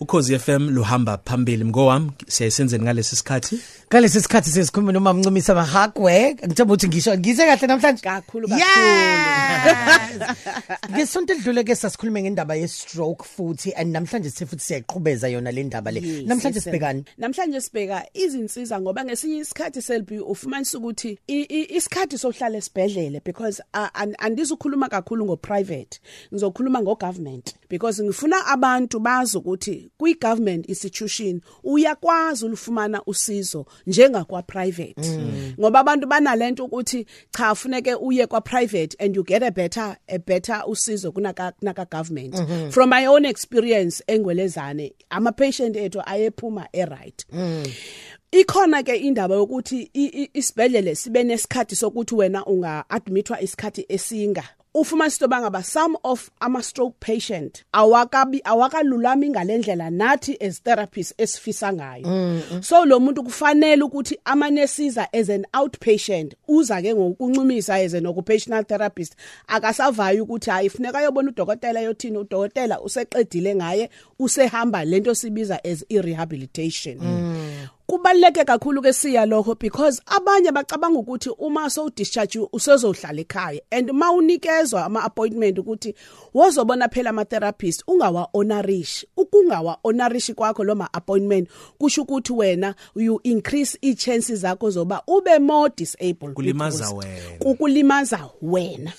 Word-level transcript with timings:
ukhozi 0.00 0.38
FM 0.38 0.68
luhamba 0.70 1.18
phambili. 1.24 1.64
Mngowami 1.64 2.10
siyasenzeni 2.28 2.84
ngalesi 2.84 3.16
sikhathi? 3.16 3.58
Ngalesi 3.90 4.20
sikhathi 4.20 4.50
sesikhuluma 4.50 4.92
noma 4.92 5.14
mncumisa 5.14 5.54
mahagwe. 5.54 6.34
Ngithemba 6.46 6.74
ukuthi 6.74 6.88
ngisho 6.88 7.18
ngize 7.18 7.46
kahle 7.46 7.66
namhlanje? 7.66 8.02
Kakhulu 8.02 8.48
kakhulu. 8.48 8.60
Yes 8.60 10.36
Ngesonto 10.90 11.32
edlule 11.34 11.64
ke 11.64 11.74
sasikhulume 11.76 12.22
ngendaba 12.22 12.54
ye 12.56 12.66
stroke 12.68 13.24
futhi 13.24 13.72
and 13.76 13.94
namhlanje 13.94 14.30
sithi 14.30 14.46
futhi 14.46 14.64
siyayiqhubeza 14.64 15.28
yona 15.28 15.52
le 15.52 15.62
ndaba 15.64 15.90
le. 15.92 16.00
Yes, 16.00 16.26
namhlanje 16.26 16.56
yes, 16.58 16.64
sibhekani 16.64 17.04
namhlanje 17.18 17.60
sibheka 17.60 18.06
izinsiza 18.14 18.80
ngoba 18.80 19.04
ngesinye 19.04 19.36
isikhathi 19.40 19.82
selbi 19.82 20.18
ufumanisa 20.18 20.78
ukuthi 20.78 21.18
i- 21.26 21.42
i- 21.48 21.76
isikhathi 21.76 22.18
sokuhlala 22.18 22.58
esibhedlele 22.58 23.20
because 23.24 23.62
uh, 23.74 23.88
an- 23.94 24.14
andizukhuluma 24.18 24.88
kakhulu 24.88 25.24
ngo 25.24 25.36
private 25.36 26.00
ngizokhuluma 26.32 26.82
ngo 26.82 26.94
government 26.94 27.54
because 27.68 28.02
ngifuna 28.02 28.46
abantu 28.46 29.00
bazi 29.00 29.36
ukuthi 29.38 29.90
kwi 29.98 30.14
government 30.14 30.68
institution 30.68 31.40
uyakwazi 31.64 32.44
ulufumana 32.46 33.02
usizo 33.06 33.66
njengakwa 33.86 34.42
private 34.42 35.18
ngoba 35.60 35.80
abantu 35.80 36.06
banalento 36.06 36.64
ukuthi 36.64 37.06
cha 37.30 37.50
kufuneke 37.50 37.94
uye 37.94 38.26
kwa 38.26 38.40
private 38.40 38.96
and 38.98 39.16
you 39.16 39.24
get 39.24 39.42
a 39.42 39.50
better 39.50 39.96
a 40.08 40.18
better 40.18 40.55
usizo 40.66 41.12
kunaka 41.12 41.52
kunaka 41.52 41.84
government. 41.84 42.34
From 42.72 42.90
my 42.90 43.06
own 43.06 43.24
experience 43.24 44.02
engwelezane 44.06 44.92
ama 45.10 45.32
patient 45.32 45.76
ethu 45.76 46.02
ayephuma 46.06 46.68
e 46.72 46.84
right 46.84 47.26
ikhona 48.32 48.82
ke 48.82 48.96
indaba 48.96 49.34
yokuthi 49.34 49.90
i- 49.94 50.22
i- 50.22 50.30
isibhedlele 50.34 50.94
sibe 50.94 51.22
nesikhathi 51.24 51.76
sokuthi 51.76 52.14
wena 52.14 52.44
unga 52.46 52.84
admitwa 52.90 53.40
isikhathi 53.40 53.86
esinga 53.88 54.44
ufuma 54.76 55.10
sito 55.10 55.28
bangaba 55.28 55.64
some 55.64 55.96
of 56.04 56.30
ama 56.40 56.62
stroke 56.62 57.00
patient 57.00 57.64
awakabi 57.72 58.40
awakalulami 58.44 59.30
ngalendlela 59.30 59.90
nathi 59.90 60.36
as 60.40 60.62
therapists 60.62 61.14
esifisa 61.18 61.72
ngayo. 61.72 62.62
So 62.62 62.84
lo 62.84 63.00
muntu 63.00 63.22
kufanele 63.22 63.82
ukuthi 63.82 64.18
amanesiza 64.24 65.08
as 65.12 65.30
an 65.30 65.46
outpatient 65.54 66.34
uza 66.48 66.82
ke 66.82 66.94
ngokuncumisa 66.94 67.82
as 67.84 67.94
an 67.94 68.06
occupational 68.06 68.64
therapist. 68.64 69.16
Akasavayo 69.48 70.24
ukuthi 70.24 70.50
hayi 70.50 70.70
funeka 70.70 70.98
ayobona 70.98 71.30
udokotela 71.30 71.80
yothini 71.80 72.18
udokotela 72.18 72.80
useqedile 72.80 73.54
ngaye 73.54 73.90
usehamba 74.18 74.84
lento 74.84 75.14
sibiza 75.14 75.64
as 75.64 75.84
irehabilitation. 75.88 76.98
Kubaleke 78.06 78.44
kakhulu 78.44 78.82
ke 78.82 78.92
siya 78.92 79.26
lokho 79.26 79.58
because 79.58 80.00
abanye 80.06 80.52
bacabanga 80.52 80.98
ukuthi 80.98 81.30
uma 81.40 81.68
so 81.68 81.90
discharge 81.90 82.38
usezohlala 82.52 83.20
ekhaya 83.20 83.60
and 83.72 83.90
mawunikezwa 83.90 84.84
ama 84.84 85.02
appointment 85.02 85.58
ukuthi 85.58 85.94
wozobona 86.34 86.88
phela 86.88 87.10
ama 87.10 87.24
therapist 87.24 87.82
ungawa 87.88 88.28
honorish 88.32 89.04
ukungawa 89.16 89.78
honorish 89.82 90.32
kwakho 90.34 90.64
lo 90.64 90.74
ma 90.74 90.88
appointment 90.92 91.48
kusho 91.78 92.02
ukuthi 92.02 92.32
wena 92.32 92.74
you 92.94 93.20
increase 93.24 93.76
i 93.82 93.94
chances 93.94 94.40
zakho 94.40 94.70
zoba 94.70 95.02
ube 95.08 95.38
more 95.38 95.72
disabled 95.76 96.34
Kulimaza 96.34 96.84
because 96.84 97.08
wena. 97.08 97.38
kukulimaza 97.38 98.30
wena 98.42 98.92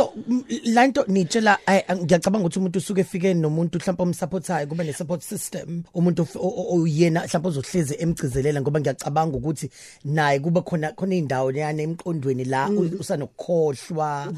so 0.00 0.12
m- 0.28 0.44
la 0.64 0.86
nto 0.86 1.04
nitshela 1.08 1.58
ngiyacabanga 1.96 2.46
ukuthi 2.46 2.58
umuntu 2.58 2.78
usuke 2.78 3.00
efike 3.00 3.34
nomuntu 3.34 3.78
mhlawumbe 3.78 4.02
umsupportayo 4.02 4.66
kube 4.66 4.84
ne 4.84 4.92
support 4.92 5.22
system 5.22 5.82
umuntu 5.94 6.26
oyena 6.72 7.20
mhlawumbe 7.26 7.48
ozohleze 7.48 7.94
emgcizelela 8.00 8.60
ngoba 8.60 8.80
ngiyacabanga 8.80 9.36
ukuthi 9.36 9.70
naye 10.04 10.40
kuba 10.40 10.62
khona 10.62 10.92
khona 10.92 11.14
indawo 11.14 11.50
yana 11.52 11.82
emqondweni 11.82 12.44
la 12.44 12.68
u- 12.70 12.96
usanokukhohlwa 13.00 14.32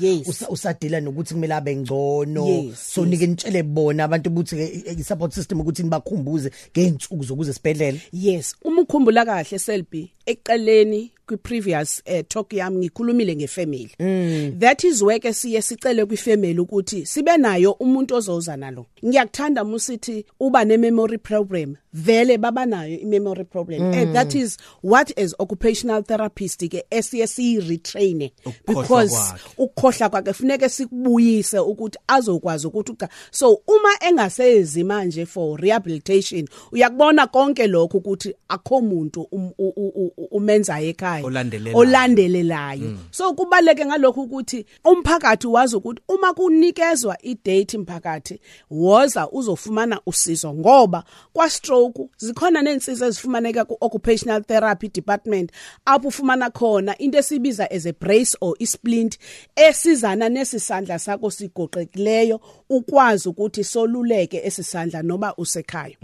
usadila 0.51 1.01
nokuthi 1.01 1.35
kumele 1.35 1.55
abe 1.55 1.77
ngcono. 1.77 2.45
So 2.77 3.05
nike 3.05 3.27
nitshele 3.27 3.63
bona 3.63 4.05
abantu 4.05 4.31
ukuthi 4.31 4.57
ke 4.57 4.67
i 4.99 5.03
support 5.05 5.33
system 5.33 5.61
ukuthi 5.61 5.83
nibakhumbuze 5.83 6.51
ngeensuku 6.77 7.25
zokuze 7.25 7.53
sibhedlela 7.53 7.99
Yes, 8.13 8.57
uma 8.65 8.83
ukhumbula 8.83 9.25
kahle 9.25 9.59
Selby 9.59 10.11
eqeleni 10.27 11.11
kwi 11.27 11.37
previous 11.37 12.03
uh, 12.07 12.21
talk 12.29 12.53
yami 12.53 12.77
ngikhulumile 12.79 13.37
ngefamily. 13.37 13.91
Mm. 14.01 14.59
That 14.61 14.85
is 14.85 15.03
where 15.03 15.19
ke 15.19 15.33
siye 15.33 15.63
sicele 15.63 16.07
kwi 16.07 16.17
family 16.17 16.59
ukuthi 16.59 17.07
sibe 17.07 17.37
nayo 17.37 17.73
umuntu 17.73 18.15
ozoza 18.15 18.57
nalo. 18.57 18.87
Ngiyakuthanda 19.07 19.65
musithi 19.65 20.25
uba 20.41 20.65
ne 20.65 20.77
memory 20.77 21.19
problem. 21.19 21.77
Vele 21.95 22.39
baba 22.39 22.67
nayo 22.67 22.99
i 23.03 23.05
memory 23.05 23.45
problem. 23.45 23.83
Mm. 23.83 23.95
And 23.95 24.15
that 24.15 24.35
is 24.35 24.57
what 24.81 25.13
as 25.19 25.35
occupational 25.39 26.03
therapist 26.03 26.61
ke 26.61 26.85
esiye 26.91 27.27
si 27.29 27.61
retrain 27.61 28.31
Ukukhohlwa 28.45 28.65
because 28.67 29.11
kwakhe. 29.11 29.55
ukukhohla 29.59 30.09
kwakhe 30.11 30.33
funeke 30.33 30.69
sikubuyise 30.69 31.59
ukuthi 31.59 31.99
azokwazi 32.09 32.67
ukuthi 32.67 32.93
uca 32.93 33.09
so 33.31 33.63
uma 33.67 33.89
engasezi 34.09 34.85
manje 34.85 35.27
for 35.27 35.59
rehabilitation 35.61 36.49
uyakubona 36.73 37.27
konke 37.27 37.67
lokho 37.67 37.99
ukuthi 37.99 38.35
akho 38.49 38.77
umuntu 38.77 39.29
um- 39.33 39.53
u- 39.59 39.73
u- 39.77 40.13
u- 40.17 40.29
umenza 40.31 40.81
ekhaya 40.81 41.12
Olandelelayo. 41.21 41.77
olandelelayo. 41.79 42.99
So 43.11 43.33
kubaleke 43.35 43.85
ngalokho 43.87 44.23
ukuthi 44.23 44.67
umphakathi 44.85 45.47
wazi 45.47 45.77
ukuthi 45.77 46.03
uma 46.09 46.33
kunikezwa 46.35 47.17
idate 47.23 47.77
imphakathi 47.77 48.41
woza 48.71 49.31
uzofumana 49.31 50.01
usizo 50.07 50.55
ngoba 50.55 51.05
kwa 51.33 51.51
stroke 51.51 52.09
zikhona 52.19 52.63
nensiza 52.63 53.07
ezifumaneka 53.07 53.65
ku 53.65 53.77
occupational 53.81 54.43
therapy 54.45 54.89
department 54.89 55.51
apho 55.85 56.09
ufumana 56.09 56.51
khona 56.51 56.99
into 56.99 57.19
esibiza 57.19 57.71
as 57.71 57.87
a 57.87 57.93
brace 57.93 58.37
or 58.41 58.55
isplint 58.59 59.19
esizana 59.57 60.29
nesisandla 60.29 60.99
sakho 60.99 61.31
sigoqekileyo 61.31 62.41
ukwazi 62.71 63.29
ukuthi 63.29 63.65
soluleke 63.65 64.41
esisandla 64.45 65.03
noba 65.03 65.35
usekhaya. 65.37 65.97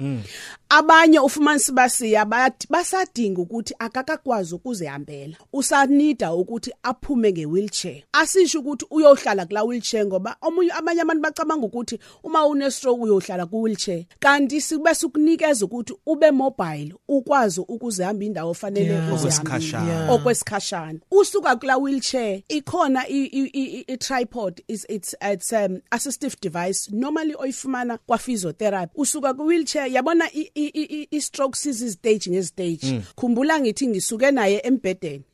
Abanye 0.68 1.18
ufumana 1.18 1.58
sibasiya 1.58 2.24
bayathi- 2.24 2.66
basadinga 2.70 3.40
ukuthi 3.42 3.74
akakakwazi 3.78 4.54
ukuzihambela 4.98 5.36
usanida 5.52 6.34
ukuthi 6.34 6.72
aphume 6.82 7.32
ngewheelchair. 7.32 8.02
Asisho 8.12 8.60
ukuthi 8.60 8.86
uyohlala 8.90 9.46
kula 9.46 9.62
wheelchair 9.64 10.06
ngoba 10.06 10.36
omunye 10.42 10.72
abanye 10.72 11.00
abantu 11.02 11.22
bacabanga 11.22 11.66
ukuthi 11.66 11.98
uma 12.24 12.46
une 12.46 12.70
stroke 12.70 13.02
uyohlala 13.02 13.46
ku 13.46 13.62
wheelchair 13.62 14.04
kanti 14.20 14.60
sibe 14.60 14.94
sukunikeza 14.94 15.64
ukuthi 15.66 15.94
ube 16.06 16.30
mobile 16.30 16.94
ukwazi 17.08 17.60
ukuzihamba 17.60 18.24
indawo 18.24 18.50
ofanele 18.50 18.88
Yeah. 18.88 19.12
Okwesikhashana. 19.12 19.84
uzihambe 19.84 20.12
okwesikhashana. 20.12 20.98
Usuka 21.10 21.56
kula 21.56 21.76
wheelchair 21.78 22.42
ikhona 22.48 23.08
i, 23.08 23.24
i, 23.24 23.50
i, 23.52 23.84
i 23.88 23.96
tripod 23.96 24.60
is 24.68 24.86
it's 24.88 25.14
it's 25.32 25.52
um 25.52 25.80
assistive 25.90 26.36
device. 26.40 26.90
Normally 26.92 27.34
oyifumana 27.38 27.98
kwa 27.98 28.18
physiotherapy. 28.18 28.92
Usuka 29.00 29.34
ku 29.34 29.42
wheelchair 29.46 29.92
yabona 29.92 30.24
i, 30.32 30.50
i, 30.54 30.66
i, 30.66 30.82
i- 31.02 31.08
i 31.10 31.20
stroke 31.20 31.56
sizi 31.58 31.90
stage 31.90 32.30
ngestage. 32.30 33.02
Khumbula 33.16 33.60
ngithi 33.60 33.86
ngisuke 33.86 34.30
naye 34.30 34.58
embedeni 34.88 35.24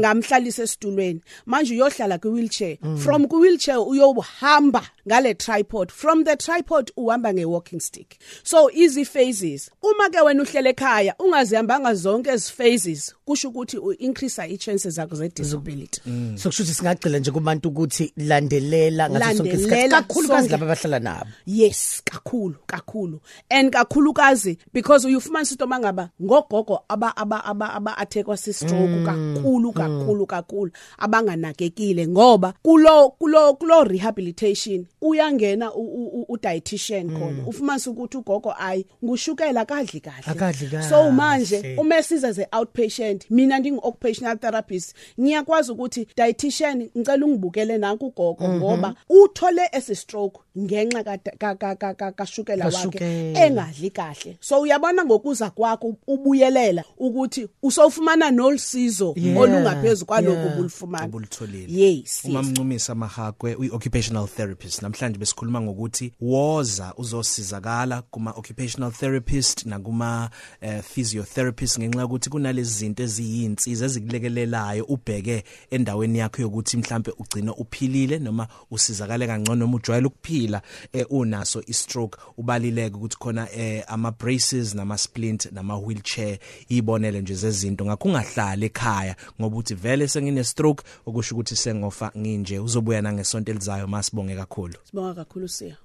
ngamhlalisa 0.00 0.62
esitulweni. 0.62 1.20
Manje 1.46 1.74
uyohlala 1.74 2.18
ku 2.20 2.32
wheelchair 2.32 2.76
from 2.98 3.26
ku 3.28 3.40
wheelchair 3.40 3.78
uyohamba 3.78 4.82
ngale 5.06 5.34
tripod. 5.34 5.90
From 5.92 6.24
the 6.24 6.36
tripod 6.36 6.90
uhamba 6.96 7.32
nge 7.32 7.44
walking 7.44 7.80
stick. 7.80 8.18
So 8.42 8.70
easy 8.72 9.04
phases. 9.04 9.70
Uma 9.82 10.10
ke 10.10 10.20
wena 10.24 10.42
uhlele 10.42 10.70
ekhaya 10.72 11.14
ungazihambanga 11.18 11.94
zonke 11.94 12.30
ezi 12.30 12.52
phases 12.52 13.14
kusho 13.26 13.48
ukuthi 13.48 13.78
u 13.78 13.92
increase 13.92 14.38
i 14.42 14.56
chances 14.56 14.94
zakho 14.94 15.14
ze 15.16 15.28
disability 15.28 16.00
so 16.36 16.48
kusho 16.48 16.62
ukuthi 16.62 16.74
singagcila 16.74 17.18
nje 17.18 17.30
kubantu 17.30 17.68
ukuthi 17.68 18.12
landelela 18.16 19.10
ngaso 19.10 19.36
sonke 19.36 19.52
isikhathi 19.52 19.70
Landelela 19.70 20.02
kakhulukazi 20.02 20.48
sonke. 20.48 20.52
laba 20.52 20.66
abahlala 20.72 20.98
nabo. 20.98 21.30
Yes 21.46 22.02
kakhulu 22.04 22.54
kakhulu. 22.66 23.20
And 23.50 23.72
kakhulukazi 23.72 24.58
because 24.72 25.04
uyufumana 25.06 25.50
into 25.50 25.66
mangaba 25.66 26.10
ngogogo 26.22 26.80
aba 26.88 27.16
aba 27.16 27.44
aba 27.44 27.74
aba 27.74 27.98
athekwa 27.98 28.36
si 28.36 28.52
stroke 28.52 29.01
kakhulu 29.06 29.72
kakhulu 29.72 30.26
kakhulu 30.26 30.70
abanganakekile 30.98 32.06
ngoba 32.08 32.54
kulo 32.62 33.08
kulo 33.18 33.54
kulo 33.54 33.84
rehabilitation 33.84 34.86
uyangena 35.00 35.74
u- 35.74 35.80
u 35.80 36.04
u- 36.20 36.26
u 36.28 36.36
dietitian 36.38 37.10
khona. 37.18 37.46
Ufumana 37.46 37.80
ukuthi 37.86 38.16
ugogo 38.16 38.54
ayi 38.58 38.86
ngushukela 39.04 39.64
kadli 39.64 40.00
kahle. 40.00 40.24
Akadli 40.26 40.68
kahle. 40.68 40.88
so 40.88 41.10
manje 41.10 41.76
uma 41.78 41.96
esiza 41.98 42.32
ze 42.32 42.46
outpatient 42.52 43.30
mina 43.30 43.58
ndingu 43.58 43.80
occupational 43.82 44.38
therapist 44.38 44.94
ngiyakwazi 45.20 45.72
ukuthi 45.72 46.06
dietitian 46.16 46.88
ngicela 46.98 47.26
ungibukele 47.26 47.78
nanku 47.78 48.06
ugogo 48.06 48.48
ngoba 48.48 48.94
uthole 49.08 49.62
ese 49.72 49.94
stroke 49.94 50.40
ngenxa 50.58 51.04
ka 51.04 51.16
ka- 51.38 51.54
ka 51.56 51.74
ka- 51.74 51.94
ka 51.94 52.12
kashukela 52.12 52.64
wakhe 52.64 52.76
Kashukela. 52.76 53.46
engadli 53.46 53.90
kahle. 53.90 54.36
So 54.40 54.60
uyabona 54.60 55.04
ngokuza 55.04 55.50
kwakho 55.50 55.94
ubuyelela 56.06 56.84
ukuthi 56.98 57.48
usofumana 57.62 58.30
nolisizo 58.30 58.91
usizo 58.92 59.14
Yeah, 59.16 59.40
olungaphezulu 59.40 60.06
kwaloko 60.06 60.38
yeah. 60.38 60.52
obulufumana 60.52 61.04
obulitholile 61.04 61.80
yes 61.82 62.20
uma 62.24 62.38
yes. 62.38 62.48
mncumisa 62.48 62.94
mahakwe 62.94 63.54
uyi-occupational 63.54 64.28
therapist 64.28 64.82
namhlanje 64.82 65.18
besikhuluma 65.18 65.60
ngokuthi 65.60 66.12
woza 66.20 66.94
uzosizakala 66.96 68.02
kuma-occupational 68.02 68.92
therapist 68.92 69.66
nakuma 69.66 70.30
uh, 70.62 70.80
physiotherapist 70.80 71.78
ngenxa 71.78 72.00
yokuthi 72.00 72.30
kunalezi 72.30 72.70
zinto 72.78 73.02
eziyinsiza 73.02 73.84
ezikulekelelayo 73.84 74.84
ubheke 74.84 75.44
endaweni 75.70 76.18
yakho 76.18 76.42
yokuthi 76.42 76.76
mhlambe 76.76 77.12
ugcine 77.18 77.50
uphilile 77.50 78.18
noma 78.18 78.48
usizakale 78.70 79.26
kangcono 79.26 79.56
noma 79.56 79.76
ujwayele 79.76 80.06
ukuphila 80.06 80.62
eh, 80.92 81.06
unaso 81.10 81.62
i-stroke. 81.66 82.18
Ubalileke 82.36 82.96
ukuthi 82.96 83.16
khona 83.18 83.52
eh, 83.52 83.84
ama 83.86 84.10
braces 84.10 84.74
nama 84.74 84.98
splint 84.98 85.52
nama 85.52 85.78
wheelchair 85.78 86.38
ibonele 86.68 87.20
nje 87.20 87.34
zezinto. 87.34 87.84
Ngakho 87.84 88.08
ungahlali 88.08 88.70
ekhaya 88.82 89.16
ngoba 89.40 89.56
uthi 89.56 89.74
vele 89.74 90.08
sengine 90.08 90.44
stroke 90.44 90.84
okusho 91.06 91.34
ukuthi 91.34 91.56
sengofa 91.56 92.12
nginje. 92.18 92.58
Uzobuya 92.58 93.02
nangesonto 93.02 93.50
elizayo 93.50 93.86
masibonge 93.86 94.36
kakhulu. 94.36 94.74
Sibonga 94.84 95.14
kakhulu 95.14 95.48
siya. 95.48 95.76